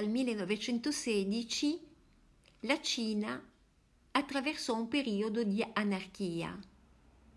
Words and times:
dal 0.00 0.08
1916 0.08 1.78
la 2.60 2.80
Cina 2.80 3.50
attraversò 4.12 4.74
un 4.74 4.88
periodo 4.88 5.44
di 5.44 5.62
anarchia. 5.74 6.58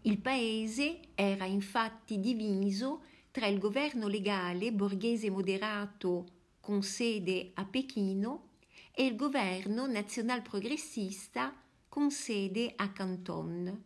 Il 0.04 0.18
paese 0.20 1.00
era 1.14 1.44
infatti 1.44 2.22
diviso 2.22 3.04
tra 3.32 3.48
il 3.48 3.60
governo 3.60 4.08
legale 4.08 4.72
borghese 4.72 5.30
moderato 5.30 6.26
con 6.62 6.84
sede 6.84 7.52
a 7.56 7.66
Pechino 7.66 8.52
e 8.94 9.04
il 9.08 9.18
governo 9.18 9.86
nazional 9.86 10.42
progressista 10.42 11.54
con 11.90 12.12
sede 12.12 12.72
a 12.78 12.94
Canton. 12.94 13.84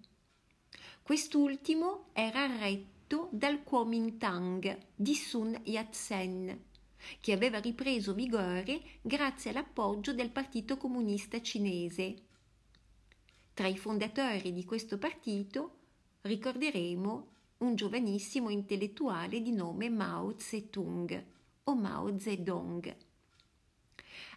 Quest'ultimo 1.02 2.10
era 2.14 2.46
retto 2.46 3.30
dal 3.32 3.64
Kuomintang 3.64 4.78
di 4.94 5.16
Sun 5.16 5.60
Yat-sen, 5.64 6.66
che 7.20 7.32
aveva 7.32 7.60
ripreso 7.60 8.14
vigore 8.14 8.82
grazie 9.02 9.52
all'appoggio 9.52 10.14
del 10.14 10.30
Partito 10.30 10.78
Comunista 10.78 11.42
Cinese. 11.42 12.16
Tra 13.54 13.68
i 13.68 13.78
fondatori 13.78 14.54
di 14.54 14.66
questo 14.66 14.98
partito 14.98 15.78
ricorderemo 16.22 17.28
un 17.58 17.76
giovanissimo 17.76 18.50
intellettuale 18.50 19.42
di 19.42 19.52
nome 19.52 19.90
Mao 19.90 20.36
Zedong 20.38 21.26
o 21.64 21.76
Mao 21.76 22.20
Zedong. 22.20 22.96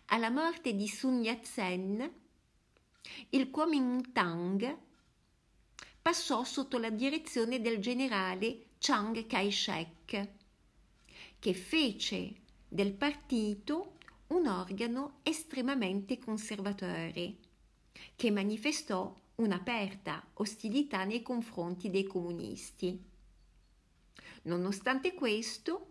Alla 0.06 0.30
morte 0.30 0.75
di 0.75 0.89
Sun 0.89 1.23
Yat-sen, 1.23 2.12
il 3.30 3.50
Kuomintang 3.50 4.78
passò 6.00 6.42
sotto 6.45 6.78
la 6.78 6.91
direzione 6.91 7.61
del 7.61 7.78
generale 7.78 8.69
Chiang 8.78 9.27
Kai-shek, 9.27 10.28
che 11.39 11.55
fece 11.55 12.39
del 12.72 12.92
partito 12.92 13.96
un 14.28 14.46
organo 14.46 15.18
estremamente 15.24 16.20
conservatore, 16.20 17.34
che 18.14 18.30
manifestò 18.30 19.12
un'aperta 19.34 20.24
ostilità 20.34 21.02
nei 21.02 21.20
confronti 21.20 21.91
dei 21.91 22.04
comunisti. 22.04 22.96
Nonostante 24.42 25.14
questo, 25.14 25.86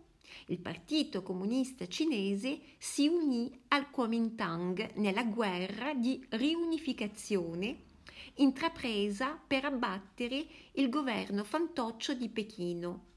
il 0.46 0.58
Partito 0.58 1.22
Comunista 1.22 1.86
Cinese 1.86 2.60
si 2.78 3.08
unì 3.08 3.60
al 3.68 3.90
Kuomintang 3.90 4.94
nella 4.94 5.24
guerra 5.24 5.92
di 5.92 6.24
riunificazione 6.30 7.88
intrapresa 8.36 9.38
per 9.46 9.66
abbattere 9.66 10.46
il 10.72 10.88
governo 10.88 11.44
fantoccio 11.44 12.14
di 12.14 12.28
Pechino. 12.30 13.08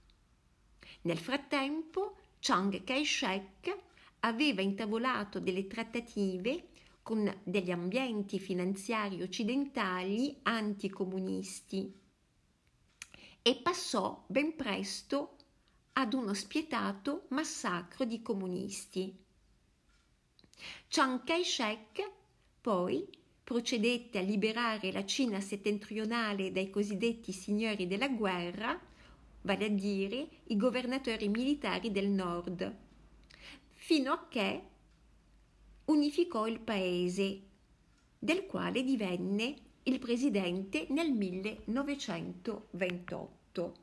Nel 1.04 1.18
frattempo, 1.18 2.18
Chiang 2.44 2.84
Kai-shek 2.84 3.74
aveva 4.20 4.62
intavolato 4.62 5.40
delle 5.40 5.66
trattative 5.66 6.72
con 7.02 7.34
degli 7.42 7.72
ambienti 7.72 8.38
finanziari 8.38 9.22
occidentali 9.22 10.38
anticomunisti 10.42 11.90
e 13.42 13.56
passò 13.64 14.26
ben 14.28 14.58
presto 14.58 15.38
ad 15.94 16.14
uno 16.14 16.34
spietato 16.34 17.28
massacro 17.30 18.04
di 18.04 18.22
comunisti. 18.22 19.18
Chiang 20.90 21.24
Kai-shek 21.24 22.12
poi 22.60 23.08
procedette 23.42 24.18
a 24.18 24.22
liberare 24.22 24.92
la 24.92 25.06
Cina 25.06 25.40
settentrionale 25.40 26.52
dai 26.52 26.70
cosiddetti 26.70 27.32
signori 27.32 27.88
della 27.88 28.10
guerra, 28.10 28.78
vale 29.44 29.66
a 29.66 29.70
dire 29.70 30.28
i 30.46 30.58
governatori 30.58 31.30
militari 31.30 31.92
del 31.92 32.10
nord, 32.10 32.76
fino 33.72 34.12
a 34.12 34.26
che 34.28 34.64
unificò 35.86 36.48
il 36.48 36.60
paese, 36.60 37.42
del 38.20 38.46
quale 38.46 38.84
divenne 38.84 39.56
il 39.84 40.00
presidente 40.00 40.88
nel 40.90 41.12
1928. 41.12 43.76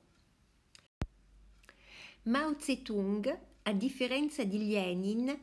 Mao 2.22 2.54
Zedong, 2.59 3.38
a 3.62 3.72
differenza 3.72 4.44
di 4.44 4.69
Lenin, 4.69 5.34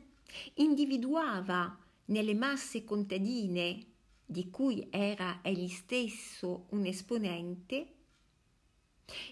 individuava 0.54 1.76
nelle 2.06 2.34
masse 2.34 2.84
contadine 2.84 3.84
di 4.24 4.48
cui 4.50 4.86
era 4.90 5.40
egli 5.42 5.68
stesso 5.68 6.66
un 6.70 6.86
esponente, 6.86 7.97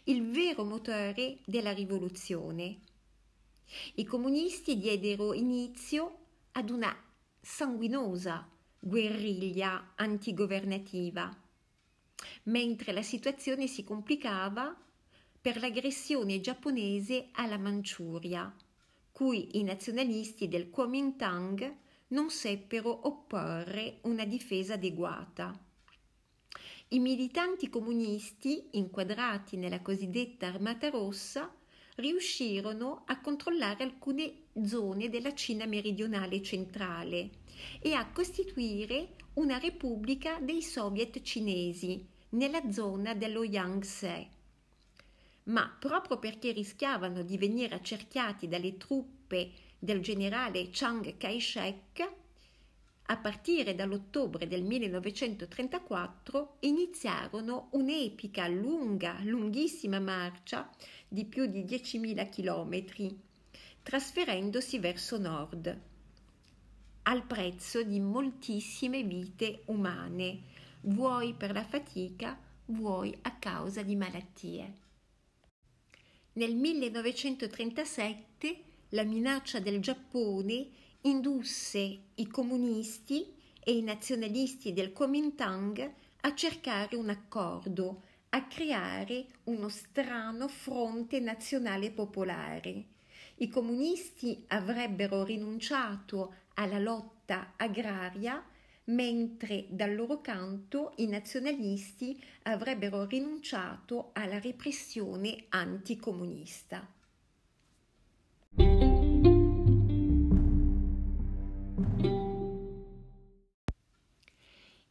il 0.04 0.30
vero 0.30 0.64
motore 0.64 1.38
della 1.44 1.72
rivoluzione. 1.72 2.80
I 3.94 4.04
comunisti 4.04 4.78
diedero 4.78 5.34
inizio 5.34 6.18
ad 6.52 6.70
una 6.70 6.96
sanguinosa 7.40 8.48
guerriglia 8.78 9.92
antigovernativa, 9.96 11.36
mentre 12.44 12.92
la 12.92 13.02
situazione 13.02 13.66
si 13.66 13.82
complicava 13.84 14.76
per 15.40 15.58
l'aggressione 15.58 16.40
giapponese 16.40 17.28
alla 17.32 17.58
Manciuria, 17.58 18.54
cui 19.12 19.58
i 19.58 19.62
nazionalisti 19.62 20.48
del 20.48 20.70
Kuomintang 20.70 21.76
non 22.08 22.30
seppero 22.30 23.06
opporre 23.06 23.98
una 24.02 24.24
difesa 24.24 24.74
adeguata. 24.74 25.65
I 26.88 27.00
militanti 27.00 27.68
comunisti, 27.68 28.68
inquadrati 28.72 29.56
nella 29.56 29.82
cosiddetta 29.82 30.46
Armata 30.46 30.88
Rossa, 30.88 31.52
riuscirono 31.96 33.02
a 33.06 33.20
controllare 33.20 33.82
alcune 33.82 34.44
zone 34.64 35.08
della 35.08 35.34
Cina 35.34 35.66
meridionale 35.66 36.40
centrale 36.42 37.30
e 37.80 37.92
a 37.94 38.08
costituire 38.12 39.16
una 39.34 39.58
repubblica 39.58 40.38
dei 40.38 40.62
soviet 40.62 41.22
cinesi 41.22 42.06
nella 42.30 42.70
zona 42.70 43.14
dello 43.14 43.42
Yangtze. 43.42 44.28
Ma 45.44 45.68
proprio 45.80 46.20
perché 46.20 46.52
rischiavano 46.52 47.22
di 47.22 47.36
venire 47.36 47.74
accerchiati 47.74 48.46
dalle 48.46 48.76
truppe 48.76 49.50
del 49.76 50.00
generale 50.00 50.70
Chiang 50.70 51.16
Kai-shek, 51.16 52.14
a 53.06 53.16
partire 53.18 53.74
dall'ottobre 53.74 54.48
del 54.48 54.62
1934 54.62 56.56
iniziarono 56.60 57.68
un'epica, 57.72 58.48
lunga, 58.48 59.18
lunghissima 59.22 60.00
marcia 60.00 60.68
di 61.06 61.24
più 61.24 61.46
di 61.46 61.64
10.000 61.64 62.28
chilometri, 62.28 63.16
trasferendosi 63.82 64.78
verso 64.78 65.18
nord, 65.18 65.94
al 67.08 67.24
prezzo 67.24 67.84
di 67.84 68.00
moltissime 68.00 69.04
vite 69.04 69.62
umane, 69.66 70.42
vuoi 70.82 71.34
per 71.34 71.52
la 71.52 71.62
fatica, 71.62 72.36
vuoi 72.66 73.16
a 73.22 73.36
causa 73.36 73.82
di 73.82 73.94
malattie. 73.94 74.74
Nel 76.32 76.56
1937 76.56 78.62
la 78.90 79.04
minaccia 79.04 79.60
del 79.60 79.80
Giappone 79.80 80.68
indusse 81.06 81.98
i 82.16 82.26
comunisti 82.26 83.32
e 83.62 83.76
i 83.76 83.82
nazionalisti 83.82 84.72
del 84.72 84.92
Kuomintang 84.92 85.92
a 86.22 86.34
cercare 86.34 86.96
un 86.96 87.08
accordo, 87.10 88.02
a 88.30 88.46
creare 88.46 89.26
uno 89.44 89.68
strano 89.68 90.48
fronte 90.48 91.20
nazionale 91.20 91.92
popolare. 91.92 92.86
I 93.36 93.48
comunisti 93.48 94.44
avrebbero 94.48 95.22
rinunciato 95.22 96.34
alla 96.54 96.80
lotta 96.80 97.52
agraria, 97.56 98.44
mentre 98.86 99.66
dal 99.68 99.94
loro 99.94 100.20
canto 100.20 100.92
i 100.96 101.06
nazionalisti 101.06 102.20
avrebbero 102.42 103.04
rinunciato 103.04 104.10
alla 104.12 104.40
repressione 104.40 105.44
anticomunista. 105.50 106.95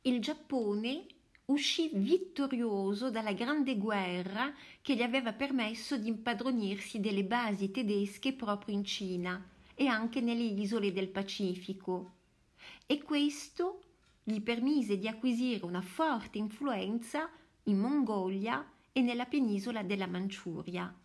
Il 0.07 0.22
Giappone 0.22 1.07
uscì 1.46 1.90
vittorioso 1.92 3.10
dalla 3.10 3.34
grande 3.34 3.75
guerra 3.75 4.54
che 4.80 4.96
gli 4.96 5.02
aveva 5.02 5.34
permesso 5.34 5.98
di 5.98 6.10
impadronirsi 6.10 7.00
delle 7.00 7.24
basi 7.24 7.72
tedesche 7.72 8.34
proprio 8.34 8.75
in 8.75 8.84
Cina 8.84 9.44
e 9.74 9.88
anche 9.88 10.22
nelle 10.22 10.44
isole 10.44 10.94
del 10.94 11.07
Pacifico 11.07 12.12
e 12.86 13.02
questo 13.02 13.80
gli 14.22 14.42
permise 14.42 15.00
di 15.00 15.07
acquisire 15.07 15.66
una 15.66 15.81
forte 15.81 16.38
influenza 16.38 17.28
in 17.63 17.80
Mongolia 17.80 18.63
e 18.92 19.02
nella 19.02 19.25
penisola 19.25 19.81
della 19.81 20.06
Manciuria. 20.06 20.96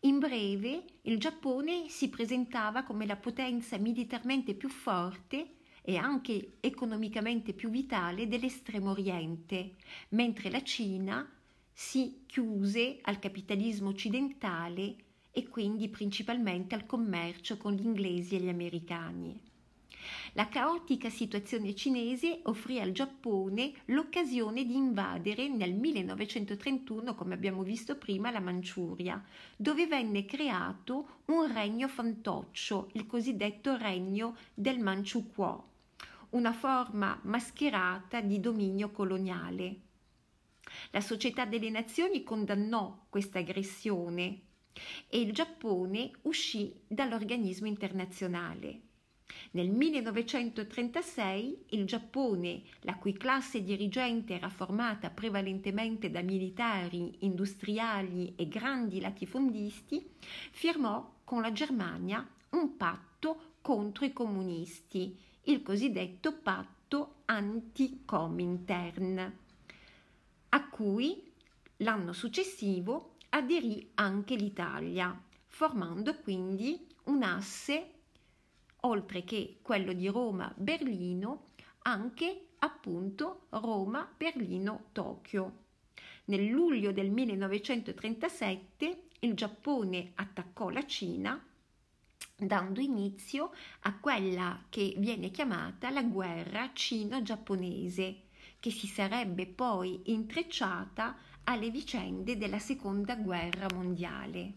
In 0.00 0.18
breve, 0.18 0.84
il 1.02 1.20
Giappone 1.20 1.88
si 1.88 2.08
presentava 2.08 2.82
come 2.82 3.06
la 3.06 3.16
potenza 3.16 3.78
militarmente 3.78 4.54
più 4.54 4.68
forte 4.68 5.58
e 5.82 5.96
anche 5.96 6.56
economicamente 6.60 7.52
più 7.52 7.70
vitale 7.70 8.28
dell'estremo 8.28 8.90
oriente, 8.90 9.76
mentre 10.10 10.50
la 10.50 10.62
Cina 10.62 11.28
si 11.72 12.24
chiuse 12.26 12.98
al 13.02 13.18
capitalismo 13.18 13.88
occidentale 13.88 14.96
e 15.30 15.48
quindi 15.48 15.88
principalmente 15.88 16.74
al 16.74 16.86
commercio 16.86 17.56
con 17.56 17.72
gli 17.72 17.84
inglesi 17.84 18.36
e 18.36 18.40
gli 18.40 18.48
americani. 18.48 19.49
La 20.34 20.48
caotica 20.48 21.10
situazione 21.10 21.74
cinese 21.74 22.40
offrì 22.44 22.80
al 22.80 22.92
Giappone 22.92 23.72
l'occasione 23.86 24.64
di 24.64 24.74
invadere 24.74 25.48
nel 25.48 25.74
1931, 25.74 27.14
come 27.14 27.34
abbiamo 27.34 27.62
visto 27.62 27.96
prima, 27.96 28.30
la 28.30 28.40
Manciuria, 28.40 29.22
dove 29.56 29.86
venne 29.86 30.24
creato 30.24 31.22
un 31.26 31.52
regno 31.52 31.88
fantoccio, 31.88 32.90
il 32.92 33.06
cosiddetto 33.06 33.76
regno 33.76 34.36
del 34.54 34.78
Manciukuo, 34.78 35.68
una 36.30 36.52
forma 36.52 37.18
mascherata 37.24 38.20
di 38.20 38.40
dominio 38.40 38.90
coloniale. 38.90 39.80
La 40.90 41.00
Società 41.00 41.44
delle 41.44 41.70
Nazioni 41.70 42.22
condannò 42.22 43.06
questa 43.08 43.40
aggressione 43.40 44.40
e 45.08 45.20
il 45.20 45.32
Giappone 45.32 46.10
uscì 46.22 46.72
dall'organismo 46.86 47.66
internazionale. 47.66 48.88
Nel 49.52 49.70
1936 49.70 51.64
il 51.70 51.86
Giappone, 51.86 52.62
la 52.80 52.96
cui 52.96 53.12
classe 53.12 53.62
dirigente 53.62 54.34
era 54.34 54.48
formata 54.48 55.10
prevalentemente 55.10 56.10
da 56.10 56.22
militari, 56.22 57.18
industriali 57.20 58.34
e 58.36 58.48
grandi 58.48 59.00
latifondisti, 59.00 60.04
firmò 60.50 61.18
con 61.24 61.40
la 61.40 61.52
Germania 61.52 62.26
un 62.50 62.76
patto 62.76 63.54
contro 63.60 64.04
i 64.04 64.12
comunisti, 64.12 65.16
il 65.44 65.62
cosiddetto 65.62 66.32
patto 66.32 67.22
anti-Comintern, 67.26 69.36
a 70.50 70.68
cui 70.68 71.32
l'anno 71.78 72.12
successivo 72.12 73.14
aderì 73.30 73.90
anche 73.94 74.34
l'Italia, 74.34 75.18
formando 75.46 76.14
quindi 76.16 76.86
un 77.04 77.22
asse 77.22 77.99
oltre 78.82 79.24
che 79.24 79.58
quello 79.62 79.92
di 79.92 80.06
Roma-Berlino, 80.08 81.48
anche 81.82 82.46
appunto 82.58 83.46
Roma-Berlino-Tokyo. 83.50 85.52
Nel 86.26 86.46
luglio 86.46 86.92
del 86.92 87.10
1937 87.10 89.02
il 89.20 89.34
Giappone 89.34 90.12
attaccò 90.14 90.68
la 90.70 90.86
Cina 90.86 91.44
dando 92.46 92.80
inizio 92.80 93.50
a 93.80 93.98
quella 93.98 94.64
che 94.68 94.94
viene 94.96 95.30
chiamata 95.30 95.90
la 95.90 96.02
guerra 96.02 96.70
cino-giapponese, 96.72 98.22
che 98.58 98.70
si 98.70 98.86
sarebbe 98.86 99.46
poi 99.46 100.00
intrecciata 100.04 101.16
alle 101.44 101.70
vicende 101.70 102.38
della 102.38 102.58
seconda 102.58 103.16
guerra 103.16 103.66
mondiale. 103.74 104.54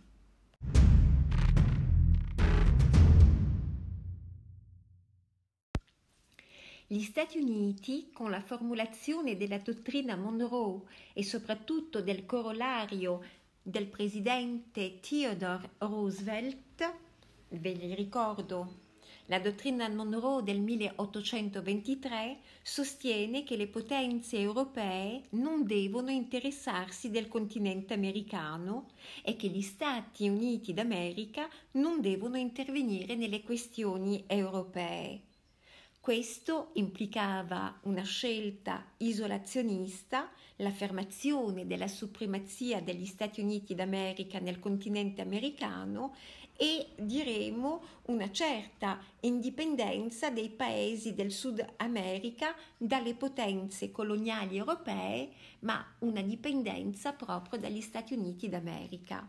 Gli 6.94 7.01
Stati 7.01 7.40
Uniti, 7.40 8.12
con 8.13 8.30
la 8.30 8.40
formulazione 8.40 9.36
della 9.36 9.57
dottrina 9.57 10.16
Monroe 10.16 10.81
e 11.13 11.24
soprattutto 11.24 12.04
del 12.04 12.28
corollario 12.28 13.19
del 13.63 13.88
presidente 13.88 15.00
Theodore 15.00 15.72
Roosevelt, 15.80 16.94
ve 17.48 17.72
li 17.72 17.95
ricordo, 17.95 18.75
la 19.25 19.40
dottrina 19.40 19.90
Monroe 19.90 20.44
del 20.44 20.60
1823 20.60 22.38
sostiene 22.62 23.44
che 23.44 23.56
le 23.57 23.66
potenze 23.66 24.38
europee 24.38 25.24
non 25.30 25.66
devono 25.66 26.12
interessarsi 26.12 27.10
del 27.10 27.28
continente 27.28 27.95
americano 27.95 28.90
e 29.24 29.36
che 29.36 29.48
gli 29.48 29.63
Stati 29.63 30.30
Uniti 30.30 30.75
d'America 30.75 31.50
non 31.72 32.01
devono 32.01 32.38
intervenire 32.38 33.16
nelle 33.16 33.42
questioni 33.42 34.25
europee. 34.28 35.31
Questo 36.04 36.72
implicava 36.74 37.80
una 37.84 38.04
scelta 38.04 38.86
isolazionista, 38.98 40.30
l'affermazione 40.58 41.66
della 41.66 41.88
supremazia 41.88 42.82
degli 42.82 43.06
Stati 43.06 43.40
Uniti 43.40 43.74
d'America 43.74 44.40
nel 44.40 44.60
continente 44.60 45.22
americano 45.22 46.14
e 46.58 46.88
diremo 46.98 47.84
una 48.08 48.30
certa 48.32 49.02
indipendenza 49.22 50.30
dei 50.30 50.50
paesi 50.50 51.14
del 51.14 51.32
Sud 51.32 51.66
America 51.78 52.54
dalle 52.76 53.14
potenze 53.14 53.90
coloniali 53.90 54.58
europee, 54.58 55.32
ma 55.60 55.82
una 56.00 56.22
dipendenza 56.22 57.14
proprio 57.14 57.58
dagli 57.58 57.80
Stati 57.80 58.14
Uniti 58.14 58.50
d'America. 58.50 59.26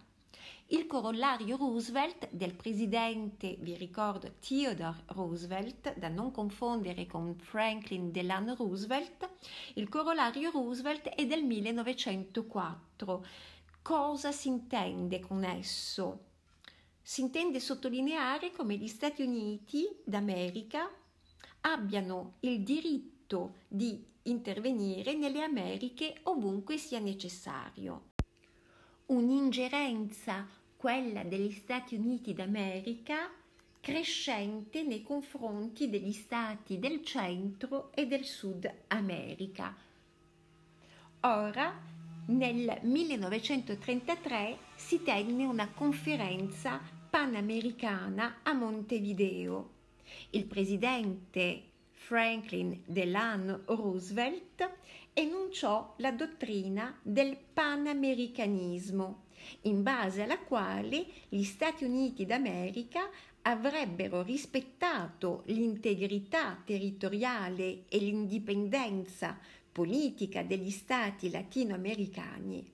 Il 0.74 0.88
corollario 0.88 1.56
Roosevelt 1.56 2.28
del 2.32 2.52
presidente, 2.52 3.56
vi 3.60 3.76
ricordo, 3.76 4.34
Theodore 4.40 5.04
Roosevelt, 5.06 5.96
da 5.96 6.08
non 6.08 6.32
confondere 6.32 7.06
con 7.06 7.36
Franklin 7.36 8.10
Delano 8.10 8.56
Roosevelt, 8.56 9.30
il 9.74 9.88
corollario 9.88 10.50
Roosevelt 10.50 11.10
è 11.10 11.26
del 11.28 11.44
1904. 11.44 13.24
Cosa 13.82 14.32
si 14.32 14.48
intende 14.48 15.20
con 15.20 15.44
esso? 15.44 16.24
Si 17.00 17.20
intende 17.20 17.60
sottolineare 17.60 18.50
come 18.50 18.74
gli 18.74 18.88
Stati 18.88 19.22
Uniti 19.22 19.86
d'America 20.02 20.90
abbiano 21.60 22.38
il 22.40 22.64
diritto 22.64 23.58
di 23.68 24.04
intervenire 24.22 25.14
nelle 25.14 25.44
Americhe 25.44 26.18
ovunque 26.24 26.78
sia 26.78 26.98
necessario 26.98 28.08
un'ingerenza, 29.06 30.48
quella 30.84 31.22
degli 31.22 31.50
Stati 31.50 31.94
Uniti 31.94 32.34
d'America, 32.34 33.30
crescente 33.80 34.82
nei 34.82 35.02
confronti 35.02 35.88
degli 35.88 36.12
stati 36.12 36.78
del 36.78 37.02
centro 37.02 37.90
e 37.94 38.06
del 38.06 38.26
sud 38.26 38.70
America. 38.88 39.74
Ora, 41.20 41.74
nel 42.26 42.80
1933 42.82 44.58
si 44.74 45.02
tenne 45.02 45.46
una 45.46 45.70
conferenza 45.70 46.78
panamericana 47.08 48.40
a 48.42 48.52
Montevideo. 48.52 49.70
Il 50.32 50.44
presidente 50.44 51.62
Franklin 51.92 52.82
Delano 52.84 53.62
Roosevelt 53.64 54.70
enunciò 55.14 55.94
la 55.96 56.10
dottrina 56.10 56.94
del 57.00 57.38
panamericanismo, 57.38 59.23
in 59.62 59.82
base 59.82 60.22
alla 60.22 60.38
quale 60.38 61.06
gli 61.28 61.42
Stati 61.42 61.84
Uniti 61.84 62.26
d'America 62.26 63.08
avrebbero 63.42 64.22
rispettato 64.22 65.42
l'integrità 65.46 66.60
territoriale 66.64 67.84
e 67.88 67.98
l'indipendenza 67.98 69.38
politica 69.70 70.42
degli 70.42 70.70
stati 70.70 71.30
latinoamericani. 71.30 72.72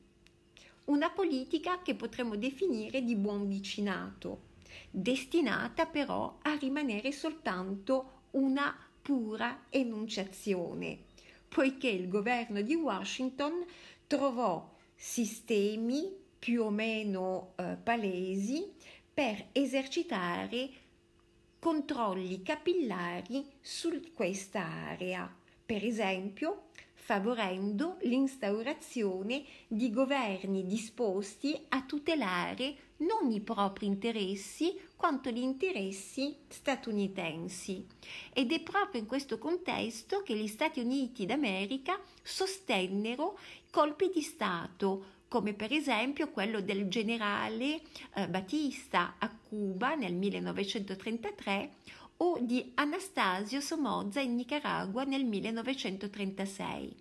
Una 0.84 1.10
politica 1.10 1.82
che 1.82 1.94
potremmo 1.94 2.36
definire 2.36 3.02
di 3.02 3.16
buon 3.16 3.48
vicinato, 3.48 4.48
destinata 4.90 5.86
però 5.86 6.38
a 6.42 6.54
rimanere 6.56 7.10
soltanto 7.12 8.26
una 8.32 8.76
pura 9.00 9.66
enunciazione 9.70 11.08
poiché 11.50 11.88
il 11.88 12.08
governo 12.08 12.62
di 12.62 12.76
Washington 12.76 13.64
trovò 14.06 14.72
sistemi 14.94 16.19
più 16.40 16.64
o 16.64 16.70
meno 16.70 17.52
eh, 17.56 17.76
palesi 17.80 18.72
per 19.12 19.48
esercitare 19.52 20.70
controlli 21.60 22.42
capillari 22.42 23.46
su 23.60 24.12
questa 24.14 24.64
area, 24.64 25.32
per 25.66 25.84
esempio 25.84 26.70
favorendo 26.94 27.96
l'instaurazione 28.02 29.44
di 29.66 29.90
governi 29.90 30.64
disposti 30.64 31.60
a 31.68 31.82
tutelare 31.82 32.76
non 32.98 33.30
i 33.30 33.40
propri 33.40 33.86
interessi 33.86 34.78
quanto 34.94 35.30
gli 35.30 35.40
interessi 35.40 36.36
statunitensi. 36.48 37.86
Ed 38.32 38.52
è 38.52 38.60
proprio 38.62 39.00
in 39.00 39.06
questo 39.06 39.38
contesto 39.38 40.22
che 40.22 40.36
gli 40.36 40.46
Stati 40.46 40.80
Uniti 40.80 41.26
d'America 41.26 41.98
sostennero 42.22 43.38
colpi 43.70 44.10
di 44.14 44.22
Stato 44.22 45.18
come 45.30 45.54
per 45.54 45.72
esempio 45.72 46.30
quello 46.30 46.60
del 46.60 46.88
generale 46.88 47.82
eh, 48.16 48.26
Batista 48.26 49.14
a 49.16 49.30
Cuba 49.30 49.94
nel 49.94 50.12
1933 50.12 51.70
o 52.16 52.38
di 52.40 52.72
Anastasio 52.74 53.60
Somoza 53.60 54.18
in 54.18 54.34
Nicaragua 54.34 55.04
nel 55.04 55.24
1936. 55.24 56.96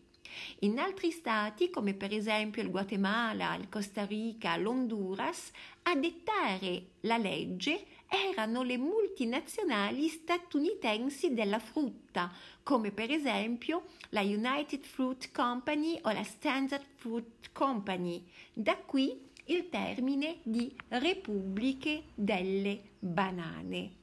In 0.60 0.78
altri 0.78 1.10
stati, 1.10 1.72
come 1.72 1.96
per 1.96 2.14
esempio 2.14 2.62
il 2.62 2.70
Guatemala, 2.70 3.56
il 3.56 3.68
Costa 3.68 4.06
Rica, 4.06 4.56
l'Honduras, 4.58 5.50
a 5.82 5.96
dettare 5.96 6.84
la 7.02 7.18
legge 7.18 7.84
erano 8.10 8.64
le 8.64 8.78
multinazionali 8.78 10.08
statunitensi 10.08 11.34
della 11.34 11.60
frutta, 11.60 12.34
come 12.64 12.92
per 12.92 13.12
esempio 13.12 13.84
la 14.10 14.22
United 14.22 14.84
Fruit 14.84 15.32
Company 15.32 16.00
o 16.02 16.12
la 16.12 16.24
Standard 16.24 16.86
Fruit 16.96 17.52
Company. 17.52 18.26
Da 18.52 18.76
qui 18.78 19.28
il 19.46 19.70
termine 19.70 20.40
di 20.44 20.76
repubbliche 20.90 22.04
delle 22.16 22.82
banane. 23.00 23.98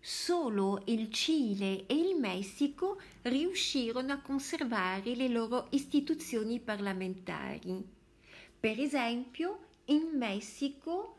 Solo 0.00 0.82
il 0.86 1.10
Cile 1.10 1.86
e 1.86 1.94
il 1.94 2.14
Messico 2.14 3.00
riuscirono 3.22 4.12
a 4.12 4.20
conservare 4.20 5.16
le 5.16 5.28
loro 5.28 5.66
istituzioni 5.70 6.60
parlamentari. 6.60 7.84
Per 8.58 8.80
esempio, 8.80 9.58
in 9.86 10.10
Messico 10.14 11.15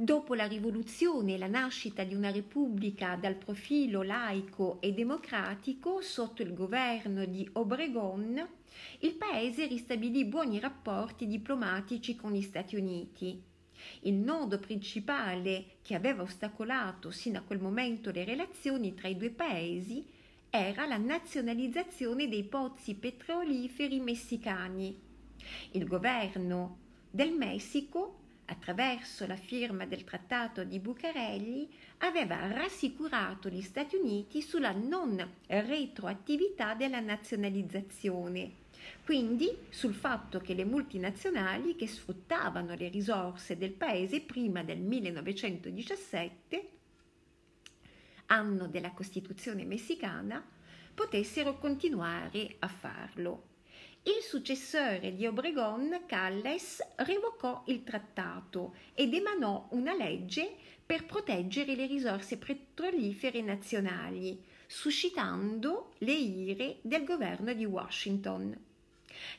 Dopo 0.00 0.32
la 0.32 0.46
rivoluzione 0.46 1.34
e 1.34 1.36
la 1.36 1.46
nascita 1.46 2.04
di 2.04 2.14
una 2.14 2.30
repubblica 2.30 3.16
dal 3.16 3.34
profilo 3.34 4.00
laico 4.00 4.80
e 4.80 4.94
democratico 4.94 6.00
sotto 6.00 6.40
il 6.40 6.54
governo 6.54 7.26
di 7.26 7.46
Obregón, 7.52 8.48
il 9.00 9.12
paese 9.12 9.66
ristabilì 9.66 10.24
buoni 10.24 10.58
rapporti 10.58 11.26
diplomatici 11.26 12.16
con 12.16 12.32
gli 12.32 12.40
Stati 12.40 12.76
Uniti. 12.76 13.42
Il 14.04 14.14
nodo 14.14 14.58
principale 14.58 15.76
che 15.82 15.94
aveva 15.94 16.22
ostacolato 16.22 17.10
sino 17.10 17.36
a 17.36 17.42
quel 17.42 17.60
momento 17.60 18.10
le 18.10 18.24
relazioni 18.24 18.94
tra 18.94 19.06
i 19.06 19.18
due 19.18 19.28
paesi 19.28 20.02
era 20.48 20.86
la 20.86 20.96
nazionalizzazione 20.96 22.26
dei 22.26 22.44
pozzi 22.44 22.94
petroliferi 22.94 24.00
messicani. 24.00 24.98
Il 25.72 25.86
governo 25.86 26.78
del 27.10 27.32
Messico 27.32 28.20
attraverso 28.50 29.26
la 29.26 29.36
firma 29.36 29.86
del 29.86 30.02
Trattato 30.02 30.64
di 30.64 30.80
Bucarelli, 30.80 31.68
aveva 31.98 32.52
rassicurato 32.52 33.48
gli 33.48 33.62
Stati 33.62 33.94
Uniti 33.96 34.42
sulla 34.42 34.72
non 34.72 35.24
retroattività 35.46 36.74
della 36.74 36.98
nazionalizzazione, 36.98 38.52
quindi 39.04 39.56
sul 39.68 39.94
fatto 39.94 40.40
che 40.40 40.54
le 40.54 40.64
multinazionali 40.64 41.76
che 41.76 41.86
sfruttavano 41.86 42.74
le 42.74 42.88
risorse 42.88 43.56
del 43.56 43.72
paese 43.72 44.20
prima 44.20 44.64
del 44.64 44.78
1917, 44.78 46.70
anno 48.26 48.66
della 48.66 48.90
Costituzione 48.90 49.64
messicana, 49.64 50.44
potessero 50.92 51.56
continuare 51.58 52.56
a 52.58 52.68
farlo. 52.68 53.49
Il 54.16 54.24
successore 54.24 55.14
di 55.14 55.24
Obregón, 55.24 56.00
Calles, 56.04 56.84
revocò 56.96 57.62
il 57.66 57.84
trattato 57.84 58.74
ed 58.92 59.14
emanò 59.14 59.68
una 59.70 59.94
legge 59.94 60.52
per 60.84 61.06
proteggere 61.06 61.76
le 61.76 61.86
risorse 61.86 62.36
petrolifere 62.36 63.40
nazionali, 63.40 64.42
suscitando 64.66 65.92
le 65.98 66.12
ire 66.12 66.78
del 66.80 67.04
governo 67.04 67.52
di 67.52 67.64
Washington. 67.64 68.69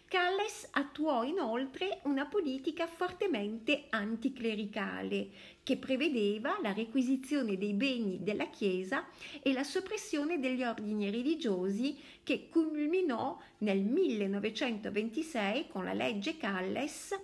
Calles 0.08 0.68
attuò 0.72 1.24
inoltre 1.24 2.00
una 2.04 2.26
politica 2.26 2.88
fortemente 2.88 3.86
anticlericale 3.90 5.30
che 5.64 5.78
prevedeva 5.78 6.58
la 6.62 6.74
requisizione 6.74 7.58
dei 7.58 7.74
beni 7.74 8.20
della 8.22 8.50
Chiesa 8.50 9.08
e 9.42 9.54
la 9.54 9.64
soppressione 9.64 10.40
degli 10.40 10.64
ordini 10.64 11.10
religiosi 11.10 11.98
che 12.24 12.50
culminò 12.50 13.40
nel 13.60 13.80
1926 13.80 15.68
con 15.68 15.86
la 15.86 15.94
legge 15.94 16.38
Calles 16.38 17.18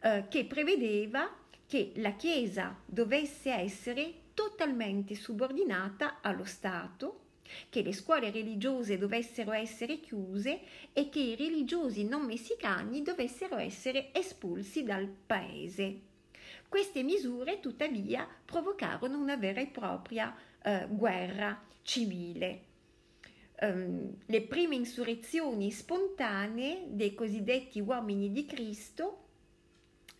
eh, 0.00 0.24
che 0.28 0.44
prevedeva 0.44 1.44
che 1.66 1.92
la 1.96 2.12
Chiesa 2.12 2.80
dovesse 2.84 3.50
essere 3.52 4.12
totalmente 4.34 5.14
subordinata 5.14 6.18
allo 6.20 6.44
Stato 6.44 7.25
che 7.68 7.82
le 7.82 7.92
scuole 7.92 8.30
religiose 8.30 8.98
dovessero 8.98 9.52
essere 9.52 10.00
chiuse 10.00 10.60
e 10.92 11.08
che 11.08 11.20
i 11.20 11.36
religiosi 11.36 12.04
non 12.04 12.24
messicani 12.24 13.02
dovessero 13.02 13.56
essere 13.56 14.10
espulsi 14.12 14.82
dal 14.82 15.06
paese. 15.06 16.00
Queste 16.68 17.02
misure 17.02 17.60
tuttavia 17.60 18.28
provocarono 18.44 19.18
una 19.18 19.36
vera 19.36 19.60
e 19.60 19.66
propria 19.66 20.34
eh, 20.62 20.86
guerra 20.88 21.62
civile. 21.82 22.62
Um, 23.58 24.14
le 24.26 24.42
prime 24.42 24.74
insurrezioni 24.74 25.70
spontanee 25.70 26.88
dei 26.88 27.14
cosiddetti 27.14 27.80
uomini 27.80 28.30
di 28.30 28.44
Cristo 28.44 29.26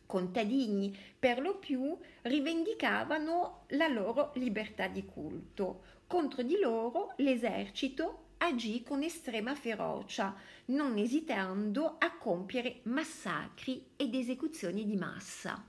contadini 0.06 0.96
per 1.18 1.40
lo 1.40 1.58
più 1.58 1.96
rivendicavano 2.22 3.64
la 3.70 3.88
loro 3.88 4.30
libertà 4.36 4.86
di 4.86 5.04
culto. 5.04 5.82
Contro 6.06 6.42
di 6.42 6.56
loro 6.60 7.14
l'esercito 7.16 8.26
agì 8.38 8.84
con 8.84 9.02
estrema 9.02 9.56
ferocia, 9.56 10.36
non 10.66 10.96
esitando 10.98 11.96
a 11.98 12.16
compiere 12.16 12.80
massacri 12.84 13.84
ed 13.96 14.14
esecuzioni 14.14 14.86
di 14.86 14.94
massa. 14.94 15.64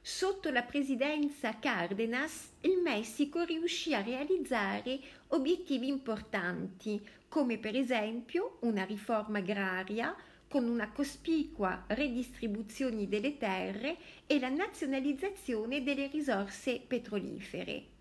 Sotto 0.00 0.50
la 0.50 0.62
presidenza 0.62 1.56
Cárdenas, 1.58 2.50
il 2.62 2.78
Messico 2.82 3.44
riuscì 3.44 3.94
a 3.94 4.02
realizzare 4.02 4.98
obiettivi 5.28 5.86
importanti, 5.86 7.00
come 7.28 7.58
per 7.58 7.76
esempio 7.76 8.58
una 8.62 8.84
riforma 8.84 9.38
agraria, 9.38 10.16
con 10.48 10.68
una 10.68 10.90
cospicua 10.90 11.84
redistribuzione 11.88 13.06
delle 13.06 13.36
terre 13.36 13.96
e 14.26 14.40
la 14.40 14.48
nazionalizzazione 14.48 15.84
delle 15.84 16.08
risorse 16.08 16.80
petrolifere. 16.84 17.94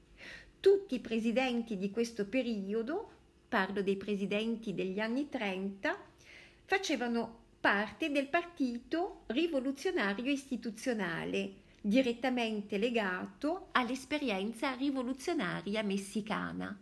Tutti 0.65 0.95
i 0.95 0.99
presidenti 0.99 1.77
di 1.77 1.91
questo 1.91 2.25
periodo, 2.25 3.11
parlo 3.47 3.83
dei 3.83 3.97
presidenti 3.97 4.73
degli 4.73 4.99
anni 4.99 5.29
30, 5.29 5.95
facevano 6.63 7.37
parte 7.59 8.09
del 8.09 8.29
partito 8.29 9.25
rivoluzionario 9.27 10.31
istituzionale, 10.31 11.53
direttamente 11.79 12.79
legato 12.79 13.67
all'esperienza 13.73 14.73
rivoluzionaria 14.73 15.83
messicana. 15.83 16.75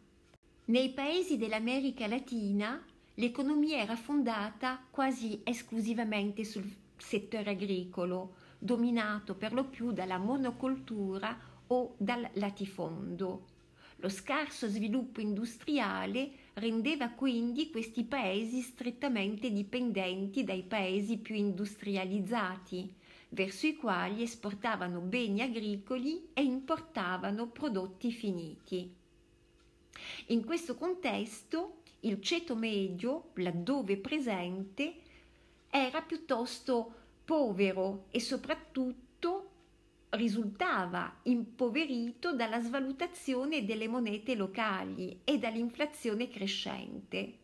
Nei 0.68 0.92
paesi 0.92 1.36
dell'America 1.36 2.08
Latina 2.08 2.82
L'economia 3.16 3.80
era 3.80 3.98
fondata 3.98 4.82
quasi 4.90 5.42
esclusivamente 5.44 6.46
sul 6.46 6.74
settore 6.96 7.52
agricolo, 7.52 8.36
dominato 8.58 9.36
per 9.36 9.52
lo 9.52 9.66
più 9.66 9.92
dalla 9.92 10.18
monocoltura 10.18 11.38
o 11.68 11.96
dal 11.98 12.30
latifondo. 12.36 13.52
Lo 14.04 14.10
scarso 14.10 14.68
sviluppo 14.68 15.22
industriale 15.22 16.30
rendeva 16.56 17.12
quindi 17.12 17.70
questi 17.72 18.04
paesi 18.04 18.60
strettamente 18.60 19.50
dipendenti 19.50 20.44
dai 20.44 20.64
paesi 20.64 21.20
più 21.20 21.36
industrializzati, 21.36 22.94
verso 23.30 23.66
i 23.66 23.78
quali 23.78 24.24
esportavano 24.24 25.00
beni 25.00 25.42
agricoli 25.42 26.28
e 26.34 26.44
importavano 26.44 27.48
prodotti 27.48 28.12
finiti. 28.12 28.94
In 30.28 30.44
questo 30.44 30.76
contesto 30.76 31.78
il 32.02 32.22
ceto 32.22 32.58
medio, 32.58 33.30
laddove 33.36 33.96
presente, 33.96 34.96
era 35.70 36.02
piuttosto 36.02 36.94
povero 37.24 38.08
e 38.12 38.20
soprattutto 38.20 39.52
risultava 40.14 41.20
impoverito 41.24 42.34
dalla 42.34 42.60
svalutazione 42.60 43.66
delle 43.66 43.88
monete 43.88 44.36
locali 44.36 45.22
e 45.24 45.38
dall'inflazione 45.38 46.28
crescente. 46.30 47.38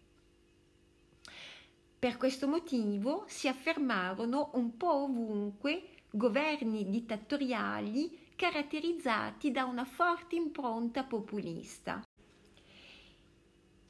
Per 1.99 2.17
questo 2.17 2.47
motivo 2.47 3.25
si 3.27 3.47
affermarono 3.47 4.51
un 4.53 4.77
po' 4.77 5.03
ovunque 5.03 5.89
governi 6.11 6.89
dittatoriali 6.89 8.27
caratterizzati 8.35 9.51
da 9.51 9.65
una 9.65 9.83
forte 9.83 10.35
impronta 10.35 11.03
populista. 11.03 12.08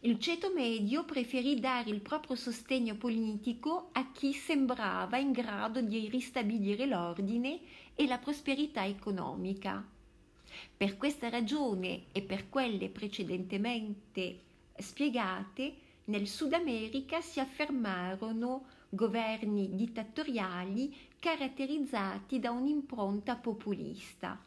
Il 0.04 0.18
ceto 0.18 0.54
medio 0.54 1.04
preferì 1.04 1.60
dare 1.60 1.90
il 1.90 2.00
proprio 2.00 2.38
sostegno 2.38 2.96
politico 2.96 3.90
a 3.92 4.14
chi 4.14 4.32
sembrava 4.32 5.18
in 5.18 5.34
grado 5.34 5.82
di 5.82 6.08
ristabilire 6.08 6.86
l'ordine 6.86 7.60
e 7.96 8.08
la 8.08 8.18
prosperità 8.18 8.86
economica. 8.86 9.86
Per 10.78 10.96
questa 10.96 11.28
ragione 11.28 12.06
e 12.14 12.22
per 12.22 12.48
quelle 12.48 12.88
precedentemente 12.88 14.40
spiegate, 14.78 15.76
nel 16.06 16.28
Sud 16.28 16.54
America 16.54 17.20
si 17.20 17.42
affermarono 17.42 18.68
governi 18.88 19.76
dittatoriali 19.76 20.96
caratterizzati 21.20 22.40
da 22.40 22.52
un'impronta 22.52 23.36
populista. 23.36 24.42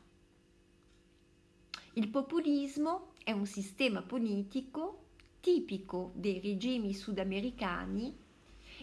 Il 1.93 2.09
populismo 2.09 3.13
è 3.23 3.33
un 3.33 3.45
sistema 3.45 4.01
politico 4.01 5.03
tipico 5.43 6.13
dei 6.15 6.39
regimi 6.39 6.95
sudamericani, 6.95 8.17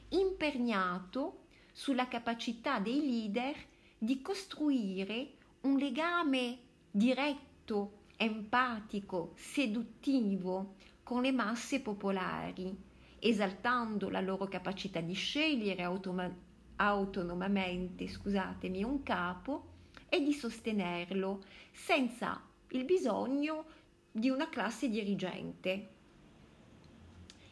imperniato 0.10 1.46
sulla 1.72 2.10
capacità 2.10 2.80
dei 2.80 3.00
leader 3.00 3.56
di 3.98 4.22
costruire 4.22 5.36
un 5.62 5.78
legame 5.78 6.58
diretto, 6.92 8.00
empatico, 8.18 9.32
seduttivo 9.36 10.76
con 11.02 11.22
le 11.22 11.32
masse 11.32 11.80
popolari, 11.80 12.76
esaltando 13.20 14.10
la 14.10 14.20
loro 14.20 14.48
capacità 14.50 15.00
di 15.00 15.14
scegliere 15.14 15.82
automa- 15.82 16.30
autonomamente, 16.76 18.10
scusatemi, 18.10 18.84
un 18.84 19.02
capo 19.02 19.68
e 20.10 20.22
di 20.22 20.34
sostenerlo 20.34 21.42
senza 21.72 22.42
il 22.72 22.84
bisogno 22.84 23.66
di 24.12 24.30
una 24.30 24.50
classe 24.50 24.90
dirigente. 24.90 25.99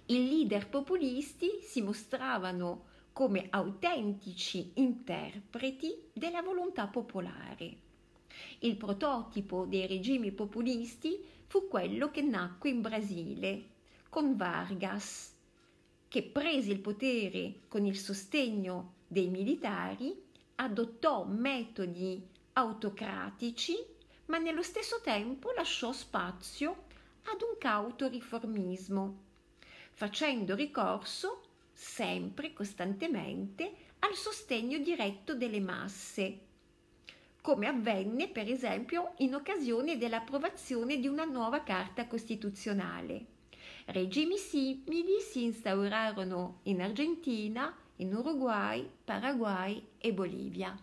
I 0.10 0.30
leader 0.30 0.70
populisti 0.70 1.60
si 1.62 1.82
mostravano 1.82 2.86
come 3.12 3.48
autentici 3.50 4.72
interpreti 4.76 6.10
della 6.14 6.42
volontà 6.42 6.88
popolare. 6.88 7.76
Il 8.60 8.78
prototipo 8.78 9.66
dei 9.66 9.86
regimi 9.86 10.32
populisti 10.32 11.22
fu 11.48 11.68
quello 11.68 12.10
che 12.10 12.22
nacque 12.22 12.70
in 12.70 12.80
Brasile 12.80 13.66
con 14.08 14.38
Vargas, 14.38 15.36
che 16.08 16.24
prese 16.24 16.72
il 16.72 16.80
potere 16.80 17.64
con 17.68 17.86
il 17.86 17.98
sostegno 17.98 18.94
dei 19.08 19.28
militari, 19.28 20.24
adottò 20.56 21.26
metodi 21.26 22.26
autocratici, 22.54 23.76
ma 24.28 24.38
nello 24.38 24.64
stesso 24.64 25.02
tempo 25.04 25.52
lasciò 25.52 25.92
spazio 25.92 26.86
ad 27.24 27.42
un 27.42 27.58
cauto 27.58 28.08
riformismo, 28.08 29.26
facendo 29.98 30.54
ricorso 30.54 31.42
sempre 31.74 32.54
costantemente 32.54 33.74
al 33.98 34.14
sostegno 34.14 34.78
diretto 34.78 35.34
delle 35.34 35.60
masse, 35.60 36.40
come 37.42 37.66
avvenne 37.66 38.28
per 38.28 38.48
esempio 38.48 39.14
in 39.18 39.34
occasione 39.34 39.98
dell'approvazione 39.98 41.00
di 41.00 41.08
una 41.08 41.24
nuova 41.24 41.64
Carta 41.64 42.06
Costituzionale. 42.06 43.26
Regimi 43.86 44.38
simili 44.38 45.20
si 45.20 45.46
instaurarono 45.46 46.60
in 46.64 46.84
Argentina, 46.84 47.76
in 47.96 48.14
Uruguay, 48.14 48.88
Paraguay 49.04 49.84
e 49.98 50.14
Bolivia. 50.14 50.78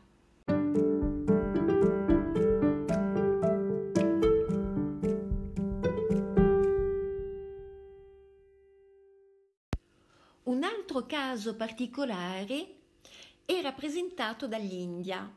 Altro 10.94 11.06
caso 11.06 11.56
particolare 11.56 12.76
è 13.44 13.60
rappresentato 13.60 14.46
dall'India, 14.46 15.28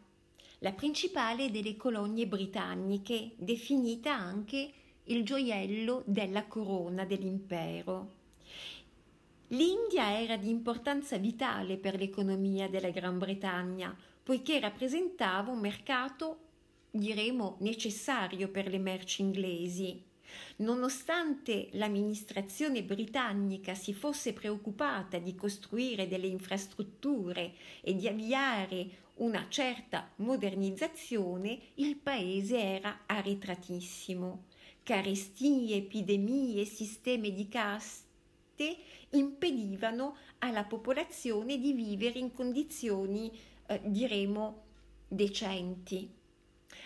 la 0.60 0.72
principale 0.74 1.50
delle 1.50 1.76
colonie 1.76 2.28
britanniche, 2.28 3.32
definita 3.38 4.14
anche 4.14 4.72
il 5.06 5.24
gioiello 5.24 6.04
della 6.06 6.46
corona 6.46 7.06
dell'impero. 7.06 8.12
L'India 9.48 10.20
era 10.22 10.38
di 10.38 10.50
importanza 10.50 11.18
vitale 11.18 11.78
per 11.78 11.98
l'economia 11.98 12.70
della 12.70 12.92
Gran 12.92 13.18
Bretagna, 13.18 13.98
poiché 14.22 14.60
rappresentava 14.60 15.50
un 15.50 15.60
mercato, 15.60 16.38
diremo, 16.92 17.56
necessario 17.62 18.50
per 18.50 18.68
le 18.68 18.78
merci 18.78 19.24
inglesi. 19.24 20.04
Nonostante 20.58 21.70
l'amministrazione 21.72 22.84
britannica 22.84 23.74
si 23.74 23.94
fosse 23.94 24.34
preoccupata 24.34 25.18
di 25.18 25.36
costruire 25.36 26.08
delle 26.08 26.28
infrastrutture 26.28 27.54
e 27.82 27.96
di 27.96 28.08
avviare 28.08 29.06
una 29.16 29.48
certa 29.50 30.12
modernizzazione, 30.18 31.60
il 31.76 31.96
paese 31.96 32.60
era 32.60 33.04
arretratissimo 33.06 34.46
carestie, 34.88 35.76
epidemie, 35.76 36.64
sistemi 36.64 37.34
di 37.34 37.50
caste 37.50 38.78
impedivano 39.10 40.16
alla 40.38 40.64
popolazione 40.64 41.60
di 41.60 41.74
vivere 41.74 42.20
in 42.20 42.32
condizioni, 42.32 43.30
eh, 43.66 43.82
diremo, 43.84 44.64
decenti. 45.10 46.10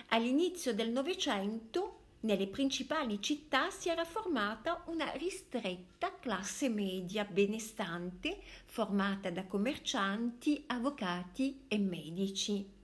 All'inizio 0.07 0.73
del 0.73 0.89
Novecento 0.89 2.00
nelle 2.21 2.47
principali 2.47 3.21
città 3.21 3.69
si 3.69 3.89
era 3.89 4.05
formata 4.05 4.83
una 4.87 5.11
ristretta 5.11 6.13
classe 6.19 6.69
media 6.69 7.25
benestante 7.25 8.39
formata 8.65 9.29
da 9.29 9.45
commercianti, 9.45 10.63
avvocati 10.67 11.65
e 11.67 11.77
medici 11.77 12.79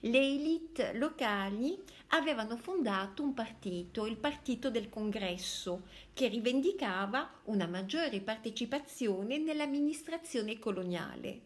le 0.00 0.18
elite 0.18 0.92
locali 0.94 1.76
avevano 2.08 2.56
fondato 2.56 3.22
un 3.22 3.32
partito, 3.34 4.06
il 4.06 4.16
Partito 4.16 4.70
del 4.70 4.88
Congresso, 4.88 5.84
che 6.12 6.28
rivendicava 6.28 7.40
una 7.44 7.66
maggiore 7.66 8.20
partecipazione 8.20 9.38
nell'amministrazione 9.38 10.58
coloniale. 10.58 11.40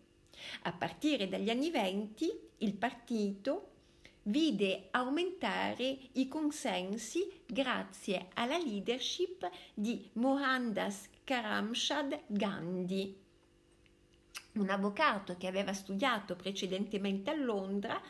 A 0.62 0.72
partire 0.72 1.28
dagli 1.28 1.50
anni 1.50 1.70
venti 1.70 2.30
il 2.58 2.74
partito 2.74 3.68
vide 4.24 4.88
aumentare 4.90 5.98
i 6.12 6.28
consensi 6.28 7.42
grazie 7.46 8.28
alla 8.35 8.59
leadership 8.59 9.48
di 9.74 10.09
Mohandas 10.14 11.09
Karamchand 11.24 12.22
Gandhi, 12.26 13.16
un 14.54 14.68
avvocato 14.68 15.37
che 15.37 15.46
aveva 15.46 15.72
studiato 15.72 16.37
precedentemente 16.37 17.30
a 17.30 17.35
Londra, 17.35 18.00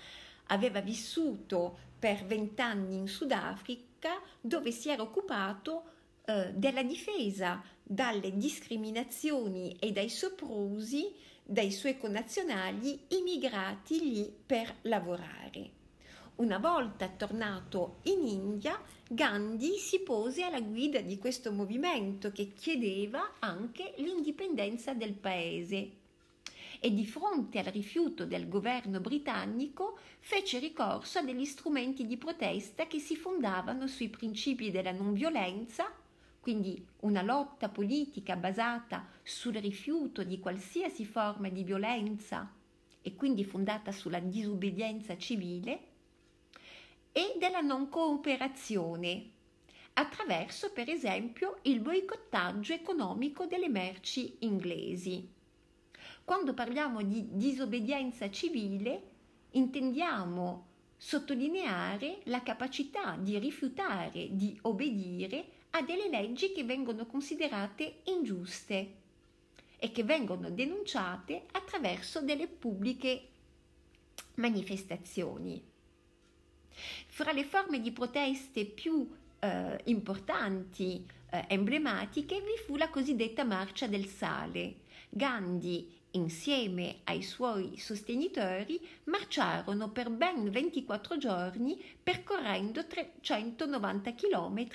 aveva 0.46 0.80
vissuto 0.80 1.78
per 1.98 2.24
vent'anni 2.24 2.96
in 2.96 3.06
Sudafrica 3.06 4.20
dove 4.40 4.72
si 4.72 4.88
era 4.88 5.02
occupato 5.02 5.84
eh, 6.24 6.52
della 6.54 6.82
difesa 6.82 7.62
dalle 7.82 8.36
discriminazioni 8.36 9.76
e 9.78 9.92
dai 9.92 10.08
soprusi 10.08 11.28
dai 11.42 11.72
suoi 11.72 11.98
connazionali 11.98 13.06
immigrati 13.08 13.98
lì 13.98 14.32
per 14.46 14.72
lavorare. 14.82 15.79
Una 16.40 16.56
volta 16.56 17.06
tornato 17.06 17.98
in 18.04 18.26
India, 18.26 18.80
Gandhi 19.06 19.76
si 19.76 20.00
pose 20.00 20.42
alla 20.42 20.62
guida 20.62 21.02
di 21.02 21.18
questo 21.18 21.52
movimento 21.52 22.32
che 22.32 22.54
chiedeva 22.54 23.32
anche 23.40 23.92
l'indipendenza 23.98 24.94
del 24.94 25.12
paese. 25.12 25.90
E 26.80 26.94
di 26.94 27.04
fronte 27.04 27.58
al 27.58 27.66
rifiuto 27.66 28.24
del 28.24 28.48
governo 28.48 29.00
britannico 29.00 29.98
fece 30.18 30.58
ricorso 30.60 31.18
a 31.18 31.22
degli 31.22 31.44
strumenti 31.44 32.06
di 32.06 32.16
protesta 32.16 32.86
che 32.86 33.00
si 33.00 33.16
fondavano 33.16 33.86
sui 33.86 34.08
principi 34.08 34.70
della 34.70 34.92
non 34.92 35.12
violenza, 35.12 35.92
quindi 36.40 36.82
una 37.00 37.20
lotta 37.20 37.68
politica 37.68 38.34
basata 38.36 39.06
sul 39.22 39.56
rifiuto 39.56 40.24
di 40.24 40.38
qualsiasi 40.38 41.04
forma 41.04 41.50
di 41.50 41.64
violenza 41.64 42.50
e 43.02 43.14
quindi 43.14 43.44
fondata 43.44 43.92
sulla 43.92 44.20
disobbedienza 44.20 45.18
civile, 45.18 45.88
e 47.12 47.34
della 47.38 47.60
non 47.60 47.88
cooperazione, 47.88 49.30
attraverso 49.94 50.72
per 50.72 50.88
esempio 50.88 51.58
il 51.62 51.80
boicottaggio 51.80 52.72
economico 52.72 53.46
delle 53.46 53.68
merci 53.68 54.36
inglesi. 54.40 55.28
Quando 56.24 56.54
parliamo 56.54 57.02
di 57.02 57.26
disobbedienza 57.32 58.30
civile 58.30 59.02
intendiamo 59.50 60.66
sottolineare 60.96 62.20
la 62.24 62.42
capacità 62.42 63.16
di 63.16 63.38
rifiutare 63.38 64.28
di 64.30 64.56
obbedire 64.62 65.58
a 65.70 65.82
delle 65.82 66.08
leggi 66.08 66.52
che 66.52 66.62
vengono 66.62 67.06
considerate 67.06 68.00
ingiuste 68.04 68.94
e 69.78 69.90
che 69.90 70.04
vengono 70.04 70.50
denunciate 70.50 71.46
attraverso 71.52 72.20
delle 72.20 72.46
pubbliche 72.46 73.28
manifestazioni. 74.34 75.69
Fra 77.06 77.32
le 77.32 77.44
forme 77.44 77.80
di 77.80 77.90
proteste 77.92 78.64
più 78.64 79.08
eh, 79.38 79.80
importanti, 79.84 81.04
eh, 81.30 81.44
emblematiche, 81.48 82.40
vi 82.40 82.62
fu 82.64 82.76
la 82.76 82.88
cosiddetta 82.88 83.44
Marcia 83.44 83.86
del 83.86 84.06
Sale. 84.06 84.88
Gandhi 85.08 85.98
insieme 86.12 87.00
ai 87.04 87.22
suoi 87.22 87.76
sostenitori, 87.78 88.80
marciarono 89.04 89.90
per 89.90 90.10
ben 90.10 90.50
24 90.50 91.18
giorni 91.18 91.80
percorrendo 92.02 92.84
390 92.86 94.14
km 94.14 94.66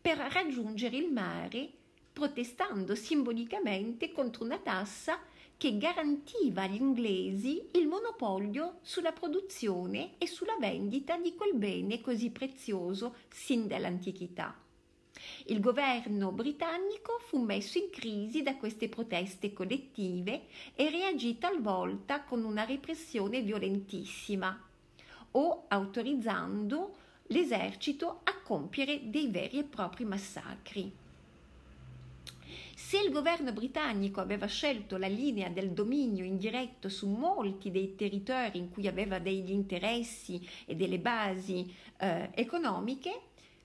per 0.00 0.18
raggiungere 0.18 0.96
il 0.96 1.10
mare, 1.10 1.70
protestando 2.12 2.94
simbolicamente 2.94 4.12
contro 4.12 4.44
una 4.44 4.58
tassa 4.58 5.18
che 5.62 5.78
garantiva 5.78 6.62
agli 6.62 6.74
inglesi 6.74 7.68
il 7.74 7.86
monopolio 7.86 8.80
sulla 8.82 9.12
produzione 9.12 10.14
e 10.18 10.26
sulla 10.26 10.56
vendita 10.58 11.16
di 11.18 11.36
quel 11.36 11.54
bene 11.54 12.00
così 12.00 12.30
prezioso 12.30 13.14
sin 13.28 13.68
dall'antichità. 13.68 14.58
Il 15.44 15.60
governo 15.60 16.32
britannico 16.32 17.20
fu 17.20 17.38
messo 17.38 17.78
in 17.78 17.90
crisi 17.90 18.42
da 18.42 18.56
queste 18.56 18.88
proteste 18.88 19.52
collettive 19.52 20.46
e 20.74 20.90
reagì 20.90 21.38
talvolta 21.38 22.24
con 22.24 22.42
una 22.42 22.64
repressione 22.64 23.40
violentissima 23.42 24.68
o 25.30 25.64
autorizzando 25.68 26.96
l'esercito 27.26 28.22
a 28.24 28.40
compiere 28.42 29.10
dei 29.10 29.28
veri 29.28 29.60
e 29.60 29.62
propri 29.62 30.04
massacri. 30.06 31.01
Se 32.92 32.98
il 32.98 33.10
governo 33.10 33.54
britannico 33.54 34.20
aveva 34.20 34.44
scelto 34.44 34.98
la 34.98 35.06
linea 35.06 35.48
del 35.48 35.70
dominio 35.70 36.26
indiretto 36.26 36.90
su 36.90 37.08
molti 37.08 37.70
dei 37.70 37.94
territori 37.94 38.58
in 38.58 38.68
cui 38.68 38.86
aveva 38.86 39.18
degli 39.18 39.50
interessi 39.50 40.46
e 40.66 40.76
delle 40.76 40.98
basi 40.98 41.74
eh, 41.96 42.28
economiche, 42.34 43.18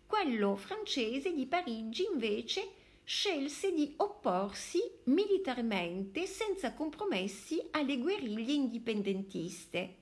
quello 0.06 0.56
francese 0.56 1.34
di 1.34 1.46
Parigi 1.46 2.08
invece 2.10 2.70
scelse 3.04 3.74
di 3.74 3.96
opporsi 3.98 4.80
militarmente 5.08 6.26
senza 6.26 6.72
compromessi 6.72 7.62
alle 7.72 7.98
guerriglie 7.98 8.54
indipendentiste. 8.54 9.96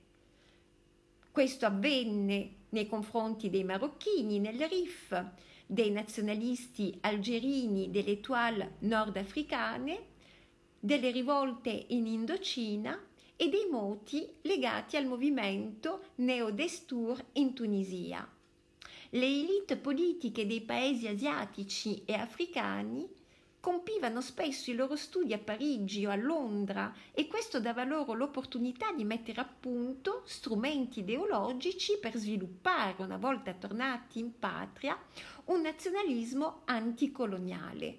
Questo 1.32 1.66
avvenne 1.66 2.50
nei 2.68 2.86
confronti 2.86 3.50
dei 3.50 3.64
marocchini 3.64 4.38
nel 4.38 4.68
Rif, 4.68 5.24
dei 5.66 5.90
nazionalisti 5.90 6.96
algerini 7.00 7.90
delle 7.90 8.12
étoiles 8.12 8.68
nordafricane, 8.80 10.06
delle 10.78 11.10
rivolte 11.10 11.86
in 11.88 12.06
Indocina 12.06 12.98
e 13.34 13.48
dei 13.48 13.66
moti 13.70 14.26
legati 14.42 14.96
al 14.96 15.06
movimento 15.06 16.10
Neodestur 16.16 17.22
in 17.32 17.52
Tunisia. 17.52 18.26
Le 19.10 19.26
elite 19.26 19.76
politiche 19.76 20.46
dei 20.46 20.60
paesi 20.60 21.08
asiatici 21.08 22.02
e 22.04 22.14
africani 22.14 23.08
compivano 23.66 24.20
spesso 24.20 24.70
i 24.70 24.76
loro 24.76 24.94
studi 24.94 25.32
a 25.32 25.38
Parigi 25.38 26.06
o 26.06 26.10
a 26.12 26.14
Londra 26.14 26.94
e 27.10 27.26
questo 27.26 27.58
dava 27.58 27.82
loro 27.82 28.12
l'opportunità 28.12 28.92
di 28.92 29.02
mettere 29.02 29.40
a 29.40 29.44
punto 29.44 30.22
strumenti 30.24 31.00
ideologici 31.00 31.98
per 31.98 32.16
sviluppare, 32.16 33.02
una 33.02 33.16
volta 33.16 33.52
tornati 33.54 34.20
in 34.20 34.38
patria, 34.38 34.96
un 35.46 35.62
nazionalismo 35.62 36.60
anticoloniale. 36.66 37.98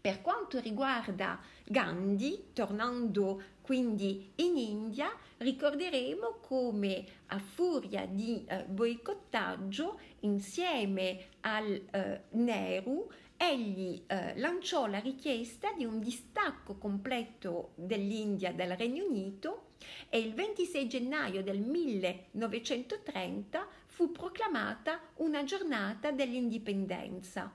Per 0.00 0.20
quanto 0.22 0.58
riguarda 0.58 1.40
Gandhi, 1.64 2.48
tornando 2.52 3.42
quindi 3.60 4.32
in 4.36 4.56
India, 4.56 5.08
ricorderemo 5.38 6.38
come 6.40 7.04
a 7.26 7.38
furia 7.38 8.06
di 8.06 8.44
eh, 8.44 8.64
boicottaggio 8.64 10.00
insieme 10.20 11.26
al 11.40 11.80
eh, 11.90 12.22
Nehru 12.30 13.08
egli 13.36 14.02
eh, 14.06 14.38
lanciò 14.38 14.86
la 14.86 14.98
richiesta 14.98 15.72
di 15.72 15.84
un 15.84 16.00
distacco 16.00 16.76
completo 16.76 17.72
dell'India 17.74 18.52
dal 18.52 18.70
Regno 18.70 19.04
Unito 19.04 19.66
e 20.08 20.18
il 20.18 20.32
26 20.34 20.88
gennaio 20.88 21.42
del 21.42 21.60
1930 21.60 23.66
fu 23.86 24.12
proclamata 24.12 25.00
una 25.16 25.44
giornata 25.44 26.10
dell'indipendenza. 26.10 27.52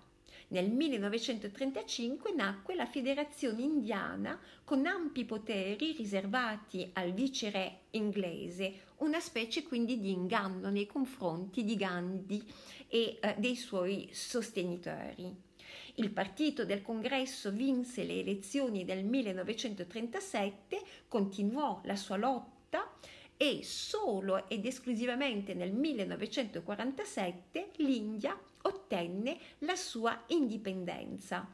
Nel 0.49 0.69
1935 0.69 2.33
nacque 2.33 2.75
la 2.75 2.85
Federazione 2.85 3.61
Indiana 3.61 4.37
con 4.65 4.85
ampi 4.85 5.23
poteri 5.23 5.93
riservati 5.93 6.89
al 6.93 7.13
viceré 7.13 7.83
inglese, 7.91 8.81
una 8.97 9.21
specie 9.21 9.63
quindi 9.63 10.01
di 10.01 10.11
inganno 10.11 10.69
nei 10.69 10.87
confronti 10.87 11.63
di 11.63 11.77
Gandhi 11.77 12.45
e 12.87 13.17
eh, 13.21 13.35
dei 13.37 13.55
suoi 13.55 14.09
sostenitori. 14.11 15.50
Il 15.95 16.11
partito 16.11 16.63
del 16.65 16.81
congresso 16.81 17.51
vinse 17.51 18.03
le 18.03 18.19
elezioni 18.19 18.85
del 18.85 19.03
1937, 19.03 20.81
continuò 21.07 21.81
la 21.83 21.95
sua 21.95 22.17
lotta 22.17 22.91
e 23.35 23.63
solo 23.63 24.47
ed 24.47 24.65
esclusivamente 24.65 25.53
nel 25.53 25.73
1947 25.73 27.71
l'India 27.77 28.39
ottenne 28.61 29.37
la 29.59 29.75
sua 29.75 30.23
indipendenza. 30.27 31.51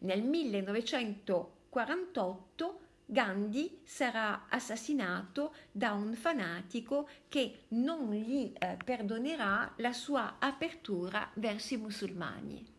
Nel 0.00 0.22
1948 0.22 2.85
Gandhi 3.08 3.82
sarà 3.84 4.46
assassinato 4.48 5.54
da 5.70 5.92
un 5.92 6.14
fanatico 6.14 7.08
che 7.28 7.66
non 7.68 8.10
gli 8.12 8.52
eh, 8.52 8.76
perdonerà 8.84 9.72
la 9.76 9.92
sua 9.92 10.38
apertura 10.40 11.30
verso 11.34 11.74
i 11.74 11.76
musulmani. 11.76 12.74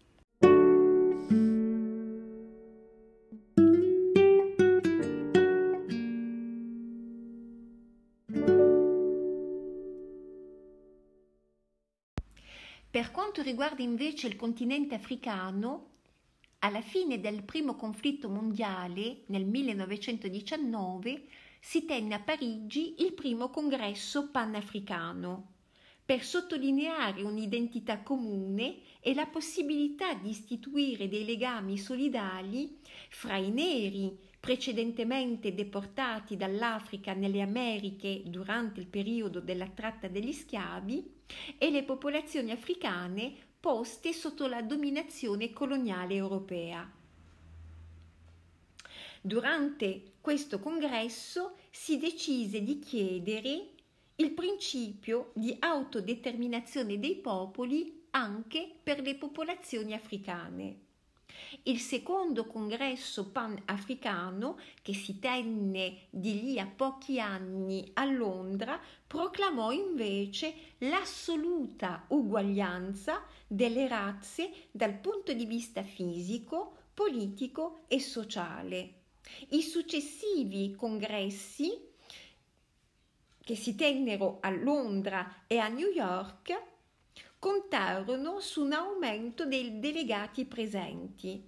Per 12.89 13.11
quanto 13.11 13.41
riguarda 13.41 13.81
invece 13.81 14.27
il 14.27 14.35
continente 14.35 14.95
africano, 14.95 15.96
alla 16.59 16.81
fine 16.81 17.19
del 17.19 17.43
primo 17.43 17.75
conflitto 17.75 18.29
mondiale, 18.29 19.23
nel 19.27 19.45
1919, 19.45 21.25
si 21.59 21.85
tenne 21.85 22.15
a 22.15 22.19
Parigi 22.19 22.95
il 22.99 23.13
primo 23.13 23.49
congresso 23.49 24.29
panafricano 24.31 25.55
per 26.07 26.23
sottolineare 26.23 27.21
un'identità 27.21 28.01
comune 28.01 28.77
e 29.01 29.13
la 29.13 29.25
possibilità 29.25 30.13
di 30.13 30.29
istituire 30.29 31.09
dei 31.09 31.25
legami 31.25 31.77
solidali 31.77 32.79
fra 33.09 33.35
i 33.35 33.51
neri 33.51 34.17
precedentemente 34.39 35.53
deportati 35.53 36.37
dall'Africa 36.37 37.11
nelle 37.11 37.41
Americhe 37.41 38.21
durante 38.25 38.79
il 38.79 38.87
periodo 38.87 39.41
della 39.41 39.67
tratta 39.67 40.07
degli 40.07 40.31
schiavi 40.31 41.15
e 41.57 41.69
le 41.69 41.83
popolazioni 41.83 42.51
africane 42.51 43.46
poste 43.67 44.13
sotto 44.13 44.47
la 44.47 44.61
dominazione 44.61 45.51
coloniale 45.51 46.15
europea. 46.15 46.89
Durante 49.19 50.13
questo 50.21 50.59
congresso 50.59 51.57
si 51.69 51.97
decise 51.97 52.63
di 52.63 52.79
chiedere 52.79 53.71
il 54.15 54.31
principio 54.31 55.31
di 55.33 55.53
autodeterminazione 55.59 56.97
dei 56.97 57.17
popoli 57.17 58.05
anche 58.11 58.73
per 58.81 59.01
le 59.01 59.15
popolazioni 59.15 59.93
africane. 59.93 60.86
Il 61.63 61.79
secondo 61.79 62.45
congresso 62.45 63.29
panafricano, 63.29 64.59
che 64.81 64.93
si 64.93 65.19
tenne 65.19 66.07
di 66.09 66.41
lì 66.41 66.59
a 66.59 66.65
pochi 66.65 67.19
anni 67.19 67.89
a 67.93 68.05
Londra, 68.05 68.79
proclamò 69.05 69.71
invece 69.71 70.75
l'assoluta 70.79 72.05
uguaglianza 72.09 73.23
delle 73.47 73.87
razze 73.87 74.51
dal 74.71 74.93
punto 74.93 75.33
di 75.33 75.45
vista 75.45 75.83
fisico, 75.83 76.75
politico 76.93 77.81
e 77.87 77.99
sociale. 77.99 78.93
I 79.49 79.61
successivi 79.61 80.73
congressi 80.75 81.85
che 83.43 83.55
si 83.55 83.75
tennero 83.75 84.39
a 84.41 84.49
Londra 84.49 85.43
e 85.47 85.57
a 85.57 85.67
New 85.67 85.89
York 85.89 86.75
contarono 87.39 88.39
su 88.39 88.63
un 88.63 88.73
aumento 88.73 89.45
dei 89.45 89.79
delegati 89.79 90.45
presenti. 90.45 91.43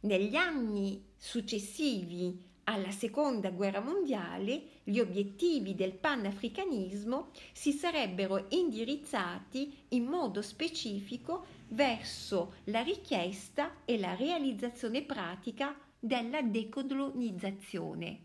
Negli 0.00 0.36
anni 0.36 1.02
successivi 1.16 2.52
alla 2.64 2.90
seconda 2.90 3.50
guerra 3.50 3.80
mondiale 3.80 4.62
gli 4.84 4.98
obiettivi 4.98 5.74
del 5.74 5.94
panafricanismo 5.94 7.30
si 7.52 7.72
sarebbero 7.72 8.46
indirizzati 8.50 9.84
in 9.88 10.04
modo 10.04 10.42
specifico 10.42 11.46
verso 11.68 12.54
la 12.64 12.82
richiesta 12.82 13.82
e 13.84 13.98
la 13.98 14.14
realizzazione 14.14 15.02
pratica 15.02 15.74
della 15.98 16.42
decolonizzazione. 16.42 18.20